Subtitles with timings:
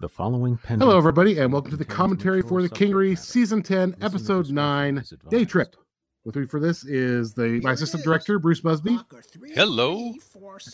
[0.00, 3.18] The following pending- Hello, everybody, and welcome to the commentary for the subject Kingery.
[3.18, 5.04] Season 10, Listener Episode 9.
[5.28, 5.76] Day Trip.
[6.24, 8.98] With me for this is the my assistant director, Bruce Busby,
[9.54, 10.12] Hello.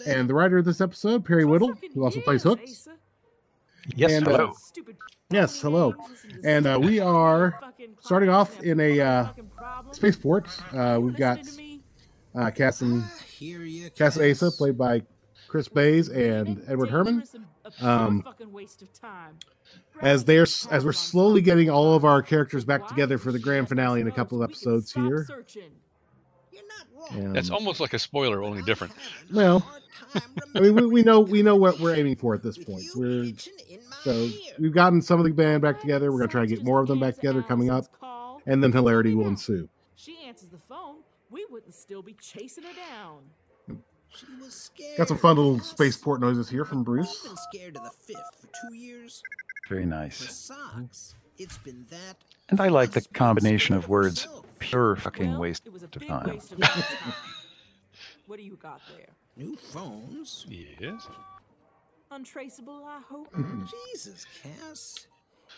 [0.06, 2.88] and the writer of this episode, Perry Whittle, who also plays hooks.
[3.94, 4.52] Yes, And, uh, hello.
[5.30, 5.94] Yes, hello.
[6.44, 7.60] And uh, we are
[8.00, 9.28] starting off in a uh,
[9.92, 10.48] spaceport.
[10.72, 11.40] Uh, we've got
[12.34, 13.04] uh, Cass and
[13.96, 15.02] Cass Asa, played by
[15.46, 17.22] Chris Bays and Edward Herman.
[17.80, 18.24] Um,
[20.00, 23.68] as they're as we're slowly getting all of our characters back together for the grand
[23.68, 25.26] finale in a couple of episodes here.
[27.12, 28.92] That's Um, almost like a spoiler, only different.
[29.32, 29.66] Well,
[30.54, 32.84] I mean, we, we know we know what we're aiming for at this point.
[32.94, 33.32] We're
[34.02, 36.10] so we've gotten some of the band back together.
[36.12, 37.86] We're gonna try to get more of them back together coming up,
[38.46, 39.68] and then hilarity will ensue.
[39.94, 40.96] She answers the phone.
[41.30, 43.18] We wouldn't still be chasing her down.
[44.96, 47.26] Got some fun little spaceport noises here from Bruce.
[47.26, 49.22] Been scared of the fifth for two years.
[49.68, 50.16] Very nice.
[50.16, 52.16] socks, it's been that.
[52.48, 53.90] And I like the combination of soap.
[53.90, 56.28] words pure fucking Well, waste it was a of time.
[56.28, 57.12] waste of time.
[58.26, 59.08] what do you got there?
[59.36, 60.46] New phones.
[60.48, 61.06] Yes.
[62.10, 63.34] Untraceable, I hope.
[63.92, 65.06] Jesus, Cass.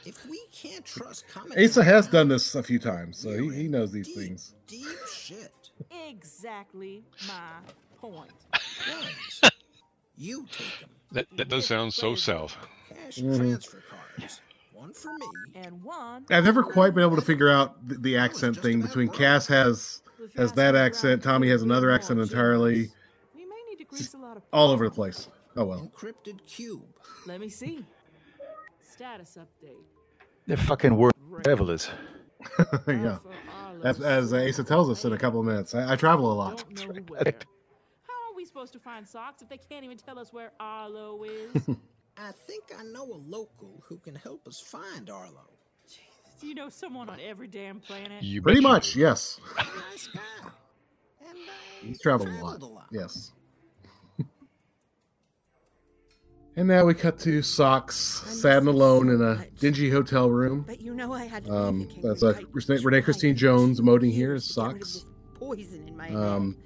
[0.05, 1.59] If we can't trust comment.
[1.59, 4.55] Asa has done this a few times, so he, he knows these deep, things.
[4.67, 5.71] Deep shit.
[6.09, 7.61] exactly my
[8.01, 8.31] point.
[8.53, 9.53] Guns.
[10.17, 10.91] you take them.
[11.13, 12.57] That that does sound so south.
[12.91, 13.37] Cash Mhm.
[13.39, 14.41] transfer cards.
[14.73, 15.27] One for me.
[15.55, 16.25] And one.
[16.31, 20.03] I've never quite been able to figure out the, the accent thing between Cass has
[20.37, 22.91] has that accent, Tommy has another accent entirely,
[23.35, 25.29] We may need to grease a lot of all over the place.
[25.57, 25.91] Oh well.
[25.93, 26.83] Encrypted cube.
[27.27, 27.85] Let me see.
[28.81, 29.77] Status update.
[30.47, 31.13] The fucking word
[31.45, 31.89] travelers.
[32.87, 33.19] yeah.
[33.19, 36.33] Alpha Arlo As, as Asa tells us in a couple of minutes, I, I travel
[36.33, 36.65] a lot.
[36.75, 37.23] Don't know where.
[37.23, 41.23] How are we supposed to find socks if they can't even tell us where Arlo
[41.23, 41.63] is?
[42.17, 45.49] I think I know a local who can help us find Arlo.
[46.41, 48.21] Do you know someone on every damn planet?
[48.25, 49.39] You Pretty bet you much, yes.
[49.57, 50.21] Nice guy.
[51.29, 52.61] And I He's traveled a lot.
[52.61, 52.87] a lot.
[52.91, 53.31] Yes.
[56.57, 60.65] and now we cut to Socks, sad and alone in a dingy hotel room.
[60.67, 64.13] But you know I had to Um, that's, you uh, Renee- Renee Christine Jones emoting
[64.13, 65.07] here as to get rid of Socks.
[65.35, 66.65] Poison in my Um, head.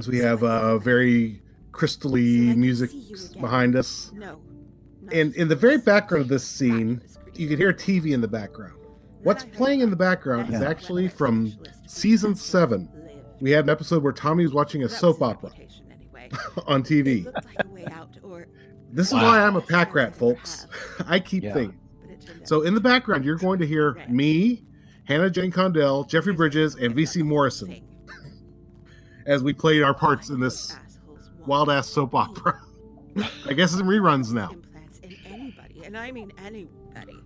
[0.00, 1.42] So we have uh, very
[1.72, 3.40] crystally can music see you again.
[3.42, 4.10] behind us.
[4.14, 4.40] No.
[5.12, 7.02] And in the very background of this scene,
[7.34, 8.74] you can hear a TV in the background.
[9.22, 11.52] What's playing in the about background is actually from
[11.86, 12.88] season seven.
[13.40, 15.50] We had an episode where Tommy was watching a soap opera
[16.66, 17.24] on TV.
[17.24, 18.46] looked like a way out, or
[18.92, 19.22] This is Wow.
[19.24, 20.66] why I'm a pack rat, folks.
[21.06, 21.54] I keep Yeah.
[21.54, 21.78] thinking.
[22.00, 24.64] but it turned out So in the background, you're going to hear me,
[25.04, 27.85] Hannah Jane Condell, Jeffrey Bridges, and VC Morrison Thing.
[29.26, 30.76] As we played our parts in this
[31.46, 32.60] wild ass soap opera.
[33.46, 34.50] I guess it's in reruns now.
[34.50, 37.16] Implants in anybody, and I mean anybody.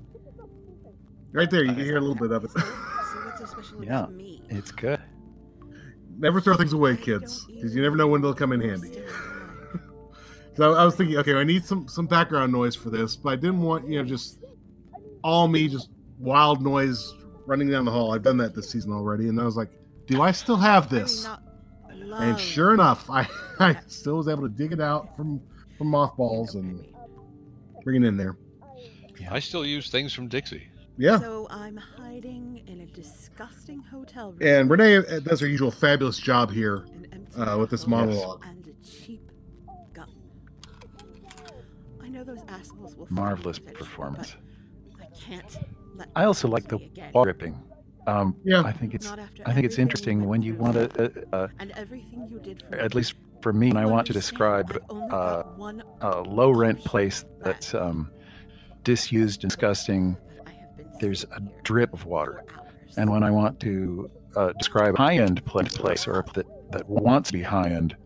[1.32, 2.50] Right there, you can hear a little bit of it.
[2.50, 4.06] So, so what's so special Yeah.
[4.48, 5.00] It's good.
[6.18, 9.02] never throw things away, kids, because you never know when they'll come in handy.
[10.56, 13.36] So I was thinking, okay, I need some some background noise for this, but I
[13.36, 14.40] didn't want you know just
[15.22, 15.88] all me, just
[16.18, 17.14] wild noise
[17.46, 18.12] running down the hall.
[18.12, 19.70] I've done that this season already, and I was like,
[20.06, 21.02] do I still have I mean,
[22.10, 22.20] this?
[22.20, 23.28] not And sure enough, I,
[23.58, 25.40] I still was able to dig it out from
[25.78, 28.36] from mothballs You know what I and bring it in there.
[29.30, 30.68] I still use things from Dixie.
[30.96, 31.18] Yeah.
[31.18, 34.38] So I'm hiding in a disgusting hotel room.
[34.42, 36.86] And Renee uh, does her usual fabulous job here.
[37.36, 38.44] uh, with this bottle monologue.
[38.46, 39.30] and a cheap
[39.94, 40.10] gun.
[42.02, 44.36] I know those assholes will find Marvelous performance.
[45.00, 45.58] I can't
[45.94, 47.69] let I also like the them see
[48.06, 48.24] me again.
[48.24, 48.36] water dripping.
[48.36, 48.62] Um, Yeah.
[48.62, 49.10] I think it's
[49.46, 52.76] I think it's interesting when you want to, uh, uh, And everything you did for
[52.76, 57.24] at least for me, when I want to describe uh, one a low rent place
[57.42, 58.10] that's um,
[58.84, 60.16] disused, and disgusting.
[60.46, 62.44] I have been There's a drip of water.
[62.96, 67.32] And when I want to uh, describe a high-end place or that that wants to
[67.32, 67.96] be high-end,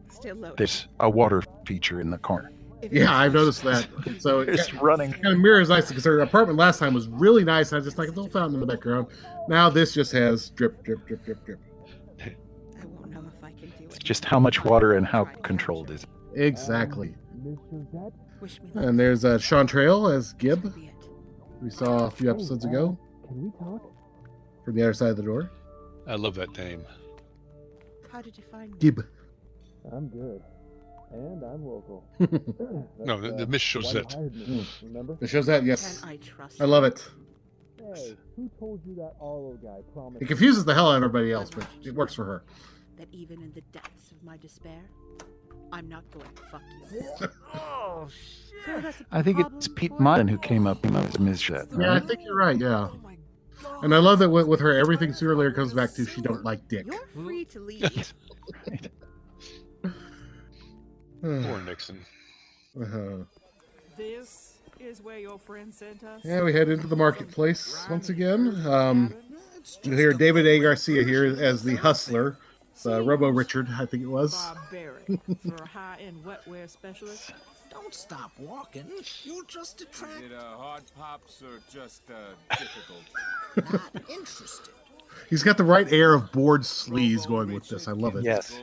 [0.56, 2.50] there's a water feature in the corner.
[2.86, 3.86] If you Yeah, I've noticed that.
[4.18, 5.12] So it It's running.
[5.12, 7.72] kind of mirrors nice because her apartment last time was really nice.
[7.72, 9.06] And I just like a little fountain in the background.
[9.48, 11.60] Now this just has drip, drip, drip, drip, drip.
[12.20, 13.86] I won't know if I can do it.
[13.86, 16.08] It's just how much water and how controlled is it.
[16.34, 17.14] Exactly.
[18.40, 18.60] Wish.
[18.74, 20.62] And there's uh, Sean Trail as Gib.
[20.62, 20.94] Could be it.
[21.62, 22.98] We saw a few episodes ago
[23.28, 23.82] Can we talk?
[24.64, 25.50] from the other side of the door.
[26.06, 26.84] I love that name.
[28.12, 28.78] How did you find me?
[28.78, 29.04] Gib.
[29.92, 30.42] I'm good.
[31.12, 32.04] And I'm local.
[32.98, 34.16] No, the, the uh, Miss Chosette.
[34.82, 35.16] Remember?
[35.20, 36.00] It shows that, yes.
[36.00, 37.06] Can I trust I love it.
[37.78, 40.22] Hey, who told you that Arlo guy promised?
[40.22, 42.44] It confuses the hell out of everybody else, but it works for her.
[42.96, 44.80] that even in the depths of my despair,
[45.70, 46.26] I'm not going.
[46.34, 46.62] to Fuck
[46.92, 47.28] you.
[47.54, 48.64] oh shit!
[48.64, 51.42] So that's a I think it's Pete for Martin who came up with Ms.
[51.42, 51.66] Jet.
[51.78, 52.58] Yeah, I think you're right.
[52.58, 52.88] Yeah.
[52.92, 56.06] Oh and I love that with, with her, everything sooner or later comes back to
[56.06, 56.86] she don't like dick.
[56.86, 58.14] You're free to leave.
[61.24, 62.04] Poor Nixon.
[62.78, 63.24] Uh-huh.
[63.96, 66.20] This is where your friend sent us.
[66.22, 68.62] Yeah, we head into the marketplace once again.
[68.66, 69.14] Um,
[69.84, 70.58] you hear David A.
[70.58, 72.36] Garcia here as the hustler,
[72.84, 74.34] uh, Robo Richard, I think it was.
[74.34, 77.32] Barbaric for a high-end wetware specialist.
[77.70, 78.84] Don't stop walking.
[79.22, 83.72] You'll just attract Is it uh, hard pops or just uh, difficult?
[83.72, 84.74] not interested.
[85.30, 87.88] He's got the right air of bored sleaze going with this.
[87.88, 88.24] I love it.
[88.24, 88.60] Yes,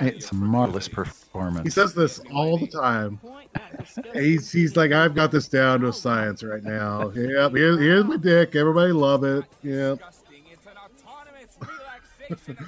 [0.00, 1.64] it's a marvelous performance.
[1.64, 3.18] He says this all the time.
[3.18, 7.08] Point at disgusting He's, he's like, I've got this down to a science right now.
[7.14, 8.54] Yep, here, here's my dick.
[8.54, 9.44] Everybody love it.
[9.62, 9.98] Yep.
[9.98, 10.42] Disgusting.
[10.52, 12.66] It's an autonomous relaxation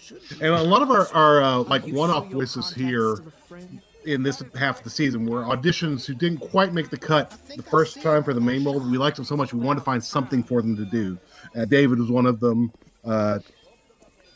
[0.00, 0.42] assistant.
[0.42, 3.80] And a lot of our, our uh, like one-off voices here to the friend.
[4.04, 7.62] in this half of the season were auditions who didn't quite make the cut the
[7.62, 8.80] first time for the main role.
[8.80, 11.18] We liked them so much we wanted to find something for them to do.
[11.56, 12.72] Uh, David was one of them.
[13.04, 13.38] Uh,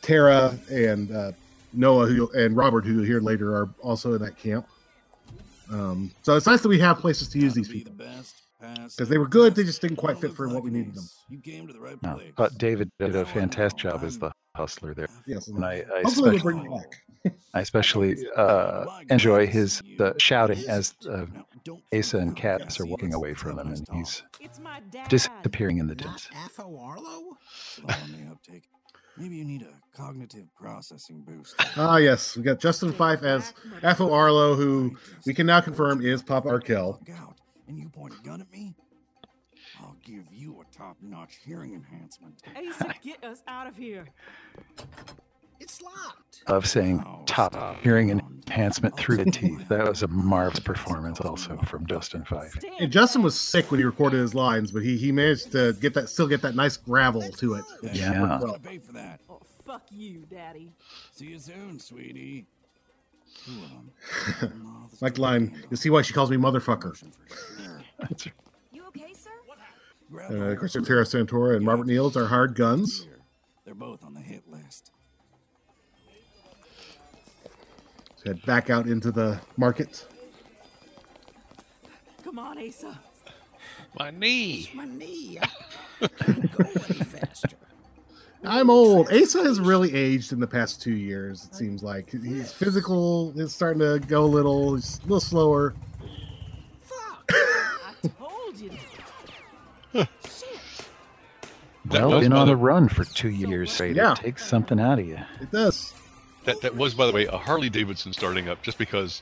[0.01, 1.31] Tara and uh,
[1.77, 4.67] Noah who, and Robert, who you'll hear later, are also in that camp.
[5.71, 9.27] Um, so it's nice that we have places to use these people because they were
[9.27, 9.53] good.
[9.53, 11.03] They just didn't quite fit for what we needed them.
[11.29, 12.31] You came to the right No, place.
[12.35, 16.29] but David did a fantastic job as the hustler there, Yes, and I, I hopefully
[16.29, 16.81] we'll especially, bring it
[17.23, 17.35] back.
[17.53, 21.25] I especially uh, enjoy his uh, shouting as uh,
[21.93, 25.09] Asa and Katniss are walking away from him, and he's It's my dad.
[25.09, 26.49] disappearing in the Not distance.
[29.17, 29.25] Affo Arlo?
[29.25, 29.31] Slow on the uptake.
[29.31, 31.55] Maybe you need a cognitive processing boost.
[31.75, 33.53] Ah, yes, we got Justin Fife as
[33.83, 36.99] Afo Arlo, who we can now confirm is Papa Arkell.
[37.07, 37.35] Walk out,
[37.67, 38.75] and you point a gun at me?
[39.79, 42.41] I'll give you a top-notch hearing enhancement.
[42.55, 44.05] Asa, get us out of here.
[45.59, 46.43] It's locked.
[46.47, 47.81] Of saying Oh, top stop.
[47.81, 49.67] hearing enhancement through the teeth.
[49.67, 52.55] That was a marvelous performance, also from Justin Fife.
[52.79, 55.93] And Justin was sick when he recorded his lines, but he he managed to get
[55.95, 57.65] that still get that nice gravel to it.
[57.93, 58.23] Yeah.
[58.35, 59.19] I'm gonna pay for that.
[59.29, 60.71] Oh, fuck you, daddy.
[61.11, 62.45] See you soon, sweetie.
[63.45, 63.51] Two
[64.41, 65.01] of.
[65.01, 66.95] Like line, you see why she calls me motherfucker.
[68.71, 69.29] You okay, sir?
[70.09, 70.43] Grab Uh, them.
[70.51, 73.05] of course, Tara Santora and Robert Niels are hard guns.
[73.65, 74.91] They're both on the hit list.
[78.27, 80.05] So head back out into the market.
[82.25, 82.99] Come on, Asa.
[83.97, 84.69] My knee.
[84.73, 85.39] My knee.
[86.01, 87.47] I can't go any faster.
[88.43, 89.11] I'm old.
[89.13, 91.45] Asa has really aged in the past two years.
[91.45, 94.75] It seems like he's physical is starting to go a little.
[94.75, 95.73] He's a little slower.
[96.81, 97.31] Fuck.
[97.31, 98.71] I told you.
[99.93, 100.09] That
[101.89, 103.95] Well, been on the- run for two years straight.
[103.95, 104.11] Yeah.
[104.11, 105.19] It takes something out of you.
[105.41, 105.93] It does.
[106.47, 109.21] That, that was, by the way, a Harley Davidson starting up just because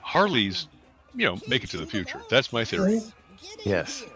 [0.00, 0.68] Harleys,
[1.14, 2.22] you know, make it to the future.
[2.30, 3.02] That's my theory.
[3.62, 4.00] Yes.
[4.00, 4.08] here.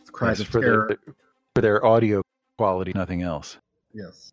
[0.00, 0.86] It's cries for terror.
[0.88, 1.14] their
[1.54, 2.22] for their audio
[2.56, 3.58] quality, nothing else.
[3.92, 4.32] Yes.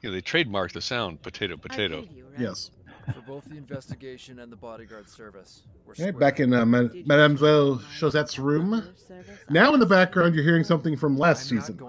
[0.00, 2.06] You know, they trademarked the sound potato potato.
[2.10, 2.40] you, right?
[2.40, 2.70] Yes.
[3.12, 5.64] For both the investigation and the bodyguard service.
[5.84, 8.84] We're Okay, back in uh, Ma- Mademoiselle Chosette's room.
[9.50, 11.80] Now in the background, you're hearing something from last I'm season.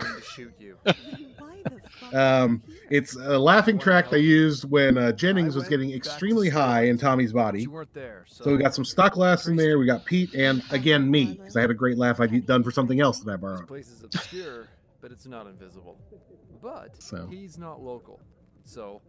[1.64, 2.10] not going to shoot you.
[2.10, 2.14] Why the fuck?
[2.14, 6.98] Um, it's a laughing track they used when uh, Jennings was getting extremely high in
[6.98, 7.68] Tommy's body.
[7.94, 9.78] there, so, So we got some stock laughs in there.
[9.80, 12.72] We got Pete and again me because I had a great laugh I'd done for
[12.72, 13.68] something else that I This borrowed.
[13.68, 14.68] place is obscure,
[15.02, 15.98] but it's not invisible.
[16.62, 17.28] But So.
[17.28, 18.20] he's not local,
[18.64, 19.02] so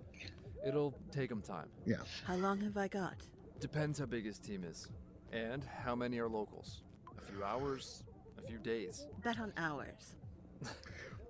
[0.66, 1.68] it'll take him time.
[1.87, 1.96] Yeah.
[2.26, 3.14] How long have I got?
[3.61, 4.88] Depends how big his team is,
[5.32, 6.82] and how many are locals.
[7.16, 8.02] A few hours,
[8.38, 9.06] a few days.
[9.23, 10.16] Bet on hours.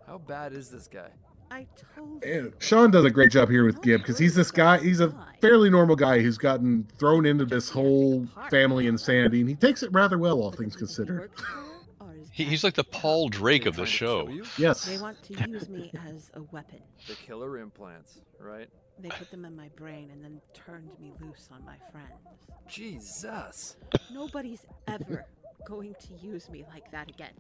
[0.07, 1.09] How bad is this guy?
[1.51, 2.53] I told And you.
[2.59, 4.79] Sean does a great job here with Gib because he's this guy.
[4.79, 9.55] He's a fairly normal guy who's gotten thrown into this whole family insanity, and he
[9.55, 11.21] takes it rather well, all things considered.
[11.21, 14.29] Work for or is He, he's like the Paul Drake of the show.
[14.59, 14.85] Yes.
[14.85, 16.81] They want to use me as a weapon.
[17.07, 18.69] The killer implants, right?
[18.99, 22.49] They put them in my brain and then turned me loose on my friends.
[22.69, 23.77] Jesus.
[24.13, 25.27] Nobody's ever
[25.67, 27.33] going to use me like that again.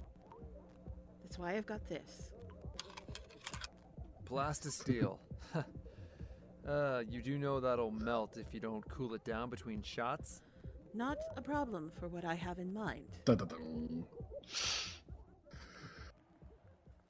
[1.23, 2.31] That's why I've got this.
[4.25, 5.19] Plastisteel.
[6.69, 10.43] uh, you do know that'll melt if you don't cool it down between shots?
[10.95, 13.07] Not a problem for what I have in mind.
[13.25, 14.05] Dun, dun, dun.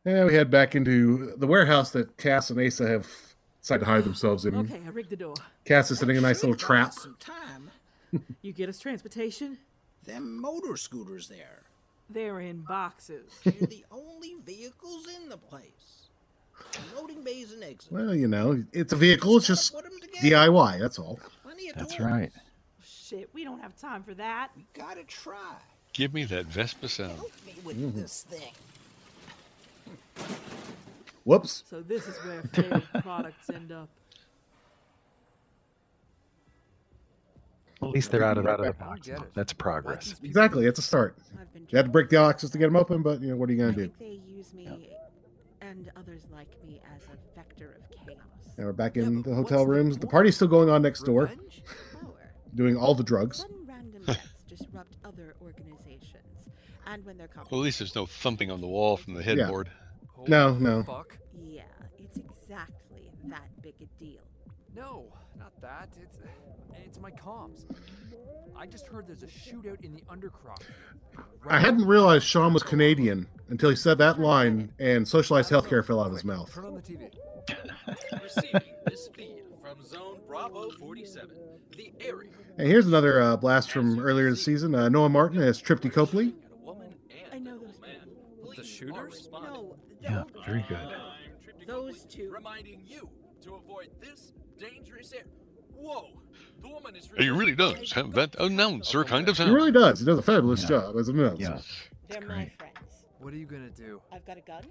[0.07, 3.07] And we head back into the warehouse that Cass and Asa have
[3.61, 4.55] decided to hide themselves in.
[4.55, 5.35] Okay, I rigged the door.
[5.65, 6.93] Cass is setting a nice little trap.
[6.93, 7.71] Some time.
[8.43, 9.59] You get us transportation?
[10.05, 11.63] Them motor scooters there.
[12.11, 13.33] They're in boxes.
[13.45, 16.09] They're the only vehicles in the place.
[16.97, 17.91] Loading bays and exits.
[17.91, 19.37] Well, you know, it's a vehicle.
[19.37, 19.75] It's just
[20.23, 20.79] DIY.
[20.81, 21.21] That's all.
[21.77, 22.01] That's doors.
[22.11, 22.33] right.
[22.85, 24.51] Shit, we don't have time for that.
[24.57, 25.57] We gotta try.
[25.93, 27.17] Give me that Vespa sound.
[27.17, 27.95] Help me with Mhm.
[27.95, 28.53] this thing.
[31.25, 31.65] Whoops.
[31.69, 33.89] So this is where failed products end up.
[37.83, 39.09] At least they're out of out of the box.
[39.35, 40.15] That's progress.
[40.23, 40.67] Exactly.
[40.67, 41.17] It's a start.
[41.39, 43.49] I've You had to break the boxes to get them open, but you know what
[43.49, 43.89] are you gonna do?
[43.89, 44.67] think they use me
[45.71, 48.19] and others like me as a vector of chaos.
[48.59, 49.97] Now we're back in but the hotel rooms.
[49.97, 50.13] The point?
[50.13, 51.31] party's still going on next door,
[52.55, 53.47] doing all the drugs.
[53.67, 56.49] Random deaths disrupt other organizations,
[56.87, 59.71] and when they're Well, at least there's no thumping on the wall from the headboard.
[60.09, 60.83] Holy No, no.
[60.85, 61.19] Fuck.
[61.33, 61.63] yeah,
[61.99, 64.23] it's exactly that big a deal.
[64.77, 65.07] No,
[65.45, 65.89] not that.
[66.03, 66.19] It's
[66.87, 67.67] it's my comms.
[68.57, 70.63] I just heard there's a shootout in the undercroft.
[71.47, 76.01] I hadn't realized Sean was Canadian until he said that line, and socialized healthcare fell
[76.01, 76.53] out of his mouth.
[76.55, 77.11] Turn on the TV.
[78.23, 81.37] Receiving this feed from Zone Bravo 47,
[81.77, 82.31] the area.
[82.57, 84.75] And here's another uh, blast from earlier this season.
[84.75, 86.27] Uh, Noah Martin as Tripty Copley.
[86.27, 88.09] And a woman and I know those man.
[88.57, 88.97] The shooters?
[89.05, 89.53] responding.
[89.53, 90.95] No, Yeah, very good.
[91.67, 92.31] Those two.
[92.31, 93.09] Reminding you
[93.43, 95.25] to avoid this dangerous area.
[95.75, 96.09] Whoa!
[96.63, 97.11] The woman is.
[97.13, 99.55] really He really does have that announcer kind of He sound.
[99.55, 100.01] really does.
[100.01, 100.69] He does a fabulous Yeah.
[100.69, 101.43] job as an announcer.
[101.43, 101.61] Yeah.
[102.09, 102.59] they're my great.
[102.59, 103.05] friends.
[103.19, 104.01] What are you gonna do?
[104.13, 104.63] I've got a gun.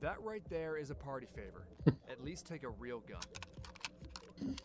[0.00, 1.66] That right there is a party favor.
[2.10, 4.56] At least take a real gun.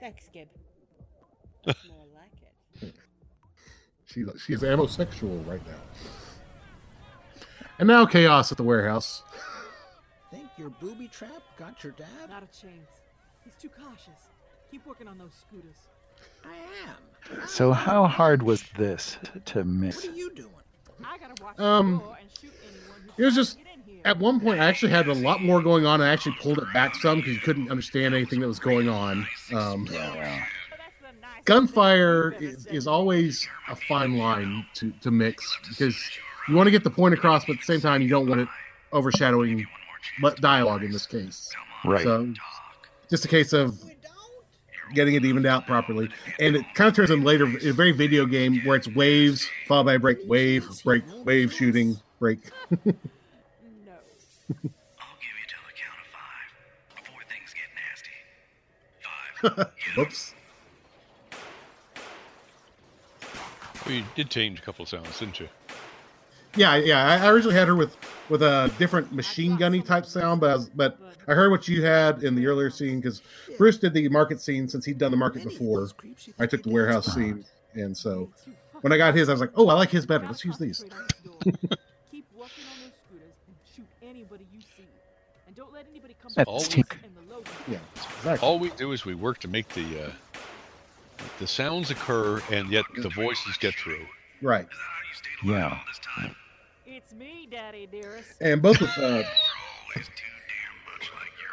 [0.00, 0.48] Thanks, Gib.
[1.66, 2.32] More like
[2.82, 2.94] it.
[4.06, 7.42] She's she's amosexual right now.
[7.78, 9.22] And now chaos at the warehouse.
[10.30, 12.28] Think your booby trap got your dad?
[12.28, 12.90] Not a chance.
[13.44, 14.28] He's too cautious.
[14.70, 15.76] Keep working on those scooters.
[16.44, 16.54] I
[17.38, 17.46] am.
[17.48, 20.04] So how hard was this to miss?
[20.04, 20.50] What are you doing?
[21.04, 23.82] I gotta watch Um, the door and shoot anyone who it was just- get in
[23.82, 24.02] here.
[24.04, 26.00] At one point, I actually had a lot more going on.
[26.00, 29.26] I actually pulled it back some because you couldn't understand anything that was going on.
[29.52, 30.14] Um, Yeah, well,
[30.70, 35.10] That's the nicest gunfire thing you've ever is, is always a fine line to, to
[35.10, 35.96] mix because
[36.48, 38.40] you want to get the point across, but at the same time, you don't want
[38.42, 38.48] it
[38.92, 39.66] overshadowing
[40.20, 41.50] but dialogue in this case.
[41.84, 42.02] right.
[42.04, 42.32] So,
[43.10, 43.78] just a case of
[44.94, 46.08] getting it evened out properly.
[46.38, 49.84] And it kind of turns in later, a very video game where it's waves followed
[49.84, 52.38] by break, wave, break, wave, shooting, break.
[52.70, 52.80] No.
[52.86, 52.96] I'll
[54.50, 56.48] give you till the count of five
[57.02, 58.12] before things get nasty.
[59.42, 59.72] Five.
[59.96, 60.34] Whoops.
[63.84, 65.48] Well, you did change a couple of sounds, didn't you?
[66.56, 67.06] Yeah, yeah.
[67.06, 67.96] I I originally had her with
[68.28, 71.82] with a different machine gunny type sound, but I was, but I heard what you
[71.82, 73.22] had in the earlier scene because
[73.58, 75.80] Bruce did the market scene since he'd done the market before.
[75.80, 77.44] those creeps you I took the warehouse scene,
[77.74, 78.30] and so
[78.82, 80.26] when I got his, I was like, oh, I like his better.
[80.26, 80.84] Let's use these.
[82.10, 84.84] Keep working on those scooters and shoot anybody you see.
[85.46, 87.50] And don't let anybody come That's between team- us and the logo.
[87.66, 87.78] Yeah,
[88.18, 88.46] exactly.
[88.46, 90.10] All we do is we work to make the uh,
[91.38, 94.04] the sounds occur, and yet the voices get through.
[94.42, 94.68] Right.
[95.42, 95.78] Yeah.
[96.96, 98.40] It's me, Daddy dearest.
[98.40, 99.24] And both of uh,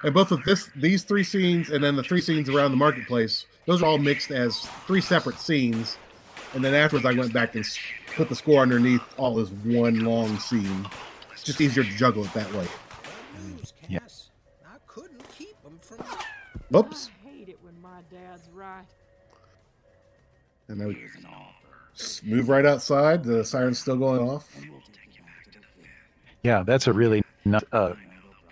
[0.03, 3.47] and both of this these three scenes and then the three scenes around the marketplace,
[3.65, 5.97] those are all mixed as three separate scenes.
[6.53, 7.65] And then afterwards, I went back and
[8.13, 10.87] put the score underneath all as one long scene.
[11.31, 12.67] It's just easier to juggle it that way.
[13.57, 13.73] Yes.
[13.89, 13.99] Yeah.
[13.99, 14.29] Cass.
[14.63, 16.05] I couldn't keep them from.
[16.69, 17.09] Whoops.
[17.25, 18.85] I hate it when my dad's right.
[20.67, 20.95] And I
[21.95, 23.23] s- move right outside.
[23.23, 24.47] The siren's still going off.
[26.43, 27.93] Yeah, that's a really nut, uh,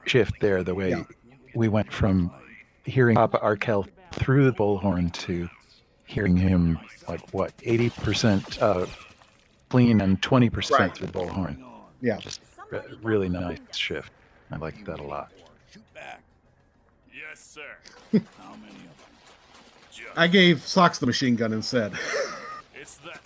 [0.06, 0.64] shift there.
[0.64, 1.04] The way Yeah.
[1.56, 2.32] we went from
[2.86, 5.50] hearing Papa Arkell through the bullhorn to
[6.06, 8.86] hearing him like what eighty percent uh,
[9.70, 10.96] clean and twenty percent Right.
[10.96, 11.64] through the bullhorn.
[12.02, 12.18] Yeah.
[12.18, 14.12] Just re- really nice shift.
[14.52, 15.32] I like that a lot.
[17.14, 17.62] Yes, sir.
[18.40, 20.14] How many of them?
[20.16, 21.94] I gave Socks the machine gun instead.
[22.74, 23.20] It's that.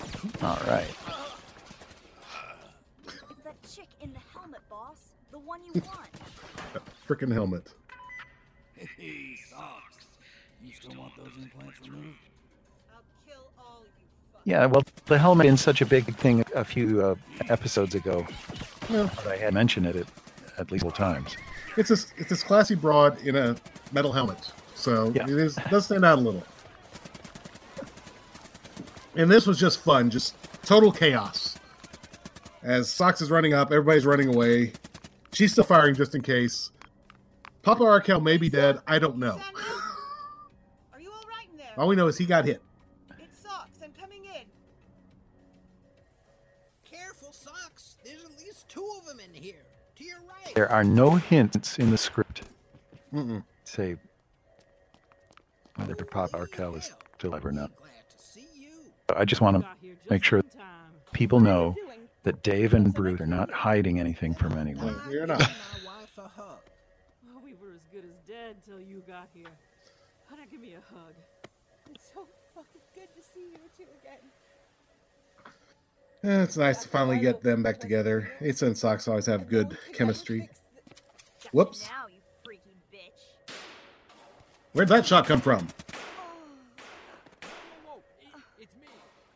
[0.44, 0.90] All right.
[3.06, 5.12] It's that chick in the helmet, boss.
[5.74, 5.98] The one.
[7.08, 7.74] Freaking helmet.
[8.76, 10.06] Hey, socks.
[10.64, 12.08] You still want those implants removed?
[12.94, 14.42] I'll kill all you fuck.
[14.46, 17.16] Yeah, well, the helmet been such a big thing a few uh,
[17.50, 18.26] episodes ago.
[18.90, 19.10] Yeah.
[19.16, 20.08] But I had mentioned it at,
[20.58, 21.36] at least several times.
[21.76, 23.56] It's this it's this classy broad in a
[23.92, 25.24] metal helmet, so Yeah.
[25.24, 26.44] it is it does stand out a little.
[29.16, 31.56] And this was just fun, just total chaos.
[32.62, 34.72] As Socks is running up, everybody's running away.
[35.34, 36.72] She's still firing just in case.
[37.64, 38.80] Papa Arkell may be dead.
[38.88, 39.40] I don't know.
[40.94, 41.74] Are you all right in there?
[41.78, 42.62] All we know is he got hit.
[43.20, 43.80] It sucks.
[43.84, 44.44] I'm coming in.
[46.86, 47.98] Careful, socks.
[48.06, 49.64] There's at least two of them in here.
[49.96, 50.54] To your right.
[50.56, 52.44] There are no hints in the script.
[53.14, 53.44] Mm-mm.
[53.64, 53.96] Say
[55.78, 57.72] whether Papa Arkell is still alive or not.
[59.16, 59.68] I just want to
[60.10, 60.44] make sure
[61.12, 61.76] people know
[62.24, 65.00] that Dave and Bruce are not hiding anything from anyone.
[65.10, 65.42] You're not.
[66.16, 69.48] Well, we were as good as dead till you got here.
[70.30, 71.14] How about give me a hug?
[71.90, 74.20] It's so fucking good to see you two again.
[76.24, 78.32] Eh, It's nice to finally get them back together.
[78.42, 80.50] Ace and Socks always have good chemistry.
[81.52, 81.90] Whoops.
[81.90, 83.54] Now, you freaky bitch.
[84.74, 85.68] Where'd that shot come from?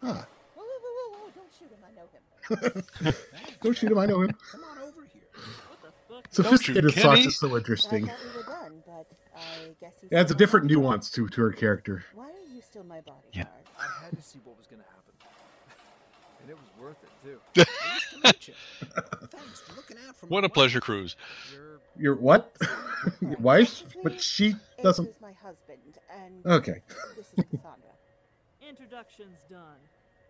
[0.04, 0.28] Ah.
[0.54, 1.80] Whoa, whoa, whoa, whoa, whoa, don't shoot him.
[1.84, 2.22] I know him.
[3.62, 4.32] Don't shoot him, I know him.
[4.52, 6.22] Come on over here.
[6.30, 7.28] Sophisticated shoot Socks Kenny.
[7.28, 8.06] is so interesting.
[8.06, 9.40] I thought we were done, but I
[9.80, 10.84] guess he's It adds a different alive.
[10.84, 12.04] nuance to, to her character.
[12.14, 13.24] Why are you still my bodyguard?
[13.34, 13.46] Yeah.
[13.80, 15.14] I had to see what was gonna happen,
[16.42, 17.66] and it was worth it too.
[17.88, 18.54] Nice to meet you.
[19.30, 21.16] Thanks for looking out for my What a pleasure cruise.
[21.52, 22.56] You're Your what?
[23.22, 23.84] Your wife?
[24.04, 25.08] But she doesn't.
[25.10, 25.80] Ace is my husband,
[26.12, 26.82] and Okay.
[27.16, 27.94] this is Cassandra.
[28.68, 29.78] Introduction's done.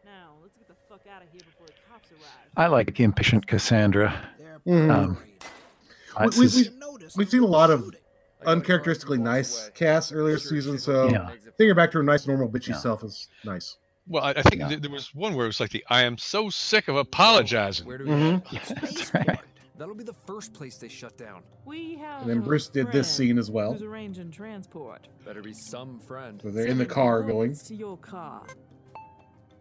[0.08, 2.50] Now, let's get the fuck out of here before the cops arrive.
[2.56, 4.14] I like impatient Cassandra.
[4.40, 4.90] They're Mhm.
[4.90, 6.30] Um, worried.
[6.32, 8.00] This we- is- we- Notice We've seen a lot of shooting.
[8.42, 9.72] I got uncharacteristically nice away.
[9.76, 11.32] casts earlier Sure, season, so Yeah.
[11.58, 12.78] taking her back to her nice, normal, bitchy Yeah.
[12.78, 13.78] self is nice.
[14.08, 14.68] Well, I, I think Yeah.
[14.70, 17.86] th- there was one where it was like the I am so sick of apologizing.
[17.86, 18.44] Where do we Mhm.
[18.52, 18.76] go?
[18.82, 19.40] That's right.
[19.78, 21.44] That'll be the first place they shut down.
[21.66, 23.74] We have And then Bruce did this scene as well.
[23.74, 25.08] Who's arranging transport.
[25.26, 26.40] Better be some friend.
[26.42, 27.54] So they're in the car going.
[27.56, 28.44] To your car.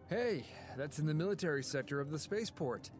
[0.08, 0.44] Hey,
[0.76, 2.90] that's in the military sector of the spaceport.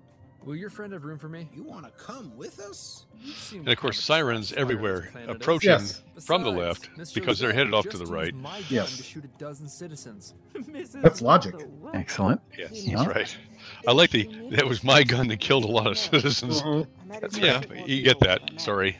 [0.44, 1.48] Will your friend have room for me?
[1.52, 3.06] You want to come with us?
[3.52, 5.36] And of course, sirens everywhere this planet is.
[5.36, 6.02] approaching Yes.
[6.24, 7.14] from the left Mr.
[7.14, 8.32] because they're headed off to the right.
[8.68, 8.96] Yes.
[8.96, 10.34] to shoot a dozen citizens.
[11.02, 11.54] That's logic.
[11.54, 11.94] What the what?
[11.96, 12.40] Excellent.
[12.56, 12.96] Yes, Yeah.
[12.96, 13.36] that's right.
[13.88, 16.62] I like the that was my gun that killed a lot of citizens.
[16.62, 16.86] Mhm.
[17.02, 18.40] I might That's as Yeah, you get over that.
[18.42, 18.60] on that.
[18.60, 18.96] Sorry.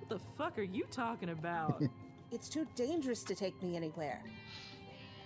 [0.00, 1.82] What the fuck are you talking about?
[2.32, 4.22] It's too dangerous to take me anywhere.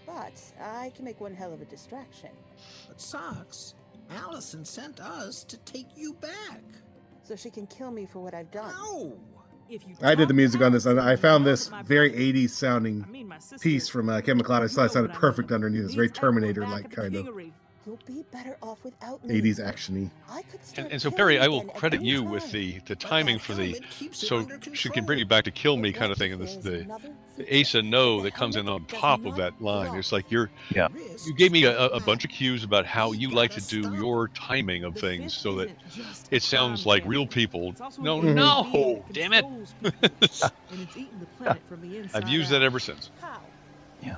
[0.06, 2.30] But I can make one hell of a distraction.
[2.88, 3.75] But Socks,
[4.11, 6.62] Allison sent us to take you back.
[7.22, 8.72] So she can kill me for what I've done.
[8.72, 9.16] No.
[9.70, 12.44] If you I did the music on this, and I found this very brother- 80s
[12.44, 14.62] I sounding mean, piece from uh, Kevin MacLeod.
[14.62, 15.85] I thought it sounded perfect underneath.
[15.87, 17.26] It's very Terminator like, kind of
[17.87, 19.40] You'll be better off without me.
[19.42, 20.09] 80s actiony.
[20.31, 22.79] I could start And, and so killing Barry, I will credit any you with the
[22.87, 25.51] the timing that for the helmet keeps it so she can bring you back to
[25.51, 26.87] kill me kind of thing, and this, the
[27.37, 27.61] the?
[27.61, 29.94] Asa no The that comes in on top of that line.
[29.99, 30.88] It's like you're Yeah.
[31.27, 33.83] You gave me a, a- a bunch of cues about how you like to do
[33.83, 37.27] stop your timing of The things so that isn't just it sounds crime like real
[37.27, 37.75] people.
[37.79, 39.42] It's No, an alien no, damn it.
[39.42, 43.11] controls people, and it's eating the planet from the inside I've used that ever since.
[44.03, 44.16] Yeah.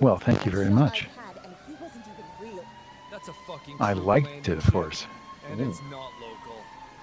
[0.00, 1.04] Well, thank you very much.
[1.06, 2.64] I've had, and he wasn't even real.
[3.24, 3.76] That's a fucking.
[3.80, 5.06] I liked it, of course.
[5.50, 5.68] And Ooh.
[5.70, 6.60] it's not local.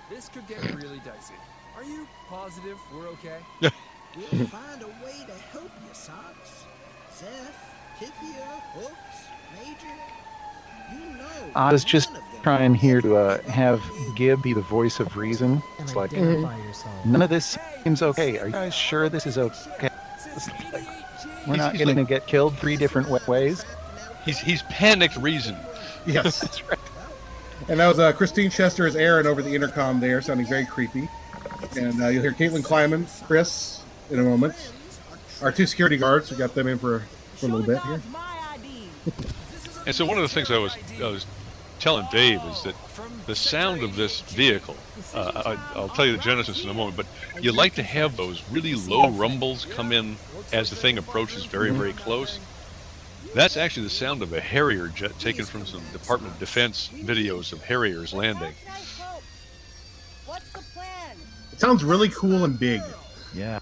[0.07, 1.33] This could get really dicey.
[1.75, 3.39] Are you positive we're okay?
[4.13, 6.65] We'll find a way to help you, Socks.
[7.17, 7.31] Zeph,
[7.97, 8.93] Tithia, Hooks,
[9.57, 9.87] Major.
[10.91, 11.51] You know.
[11.55, 14.15] I was just none of them trying here to uh, have did.
[14.17, 15.63] Gib be the voice of reason.
[15.79, 18.37] It's like none of this seems okay.
[18.37, 19.89] Are you guys sure this is okay?
[20.73, 20.83] Like,
[21.47, 23.63] we're not He's going to get killed three different ways.
[24.25, 25.55] He's he's panicked reason.
[26.07, 26.41] Yes.
[26.41, 26.79] That's right.
[27.67, 31.07] And that was uh, Christine Chester as Aaron over the intercom there, sounding very creepy.
[31.77, 34.55] And uh, you'll hear Caitlin Kleiman, Chris, in a moment.
[35.41, 37.03] Our two security guards, we got them in for,
[37.35, 38.01] for a little bit here.
[39.85, 41.25] And so one of the things I was I was
[41.79, 42.75] telling Dave is that
[43.25, 44.75] the sound of this vehicle.
[45.13, 47.07] Uh, I, I'll tell you the genesis in a moment, but
[47.43, 50.17] you like to have those really low rumbles come in
[50.53, 52.39] as the thing approaches very very close.
[53.33, 57.53] That's actually the sound of a Harrier jet taken from some Department of Defense videos
[57.53, 58.53] of Harriers landing.
[60.25, 61.15] What's the plan?
[61.53, 62.81] It sounds really cool and big.
[63.33, 63.59] Yeah.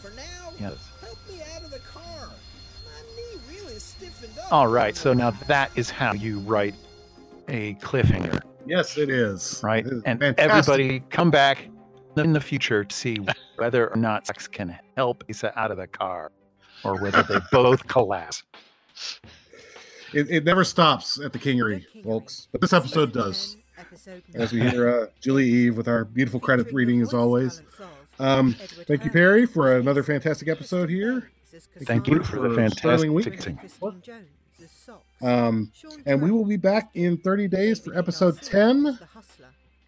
[0.00, 0.88] For now, Yes.
[1.02, 2.02] help me out of the car.
[2.30, 4.50] My knee really stiffened up.
[4.52, 4.96] All right.
[4.96, 6.74] So now that is how you write
[7.48, 9.60] a cliffhanger, Yes, it is.
[9.62, 9.84] right?
[9.86, 10.50] It is And fantastic.
[10.50, 11.68] everybody come back
[12.16, 13.18] in the future to see
[13.56, 16.32] whether or not Socks can help Asa out of the car,
[16.84, 18.42] or whether they both collapse.
[20.12, 22.48] It, it never stops at the Kingery, folks.
[22.52, 23.56] But this episode does.
[24.34, 27.62] As we hear uh, Julie Eve with our beautiful credit reading as always.
[28.20, 28.54] Um,
[28.86, 31.30] thank you, Perry, for another fantastic episode here.
[31.82, 33.24] Thank you for the Sterling Week.
[33.24, 33.56] fantastic.
[35.20, 35.72] Um,
[36.06, 38.98] and we will be back in 30 days for episode 10,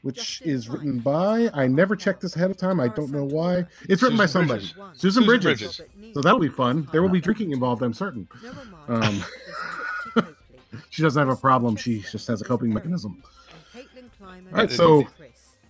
[0.07, 1.51] which is written by.
[1.53, 2.79] I never checked this ahead of time.
[2.79, 3.66] I don't know why.
[3.88, 4.61] It's written by somebody.
[4.61, 4.77] Bridges.
[4.77, 5.79] Susan, Susan Bridges.
[5.79, 6.14] Bridges.
[6.14, 6.88] So that'll be fun.
[6.92, 8.29] There will be drinking involved, I'm certain.
[8.87, 9.25] Um,
[10.90, 11.75] she doesn't have a problem.
[11.75, 13.21] She just has a coping mechanism.
[14.23, 15.05] All right, so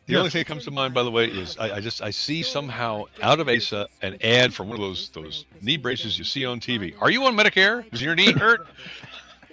[0.05, 2.11] The only thing that comes to mind, by the way, is I, I just I
[2.11, 6.25] see somehow out of ASA an ad for one of those those knee braces you
[6.25, 6.95] see on TV.
[7.01, 7.91] Are you on Medicare?
[7.91, 8.67] Does your knee hurt?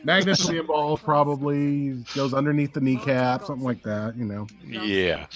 [0.04, 4.16] Magnetically involved, probably goes underneath the oh, kneecap, something like that.
[4.16, 4.48] You know.
[4.68, 5.28] Yeah.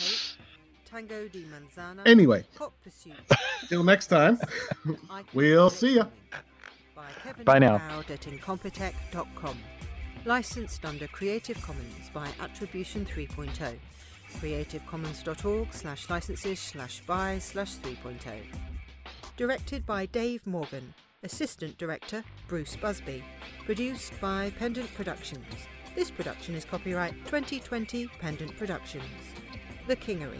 [0.86, 2.01] Tango di Manzana.
[2.06, 2.43] Anyway.
[2.58, 2.73] Hot
[3.69, 4.39] Till next time,
[5.34, 6.06] we'll see ya.
[6.95, 7.75] by Bye now.
[8.10, 9.58] At incompetech.com.
[10.25, 13.75] Licensed under Creative Commons by Attribution 3.0.
[14.39, 18.41] creativecommons.org slash licenses slash by slash 3.0.
[19.38, 20.93] Directed by Dave Morgan.
[21.23, 23.23] Assistant Director Bruce Busby.
[23.65, 25.67] Produced by Pendant Productions.
[25.95, 29.03] This production is copyright 2020 Pendant Productions.
[29.88, 30.39] The Kingery.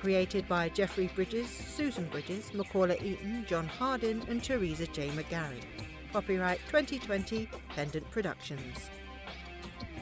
[0.00, 5.08] Created by Jeffrey Bridges, Susan Bridges, Macaulay Eaton, John Hardin, and Teresa J.
[5.08, 5.60] McGarry.
[6.12, 8.90] Copyright 2020 Pendant Productions.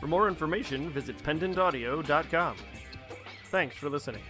[0.01, 2.57] For more information, visit pendantaudio.com.
[3.51, 4.23] Thanks for listening.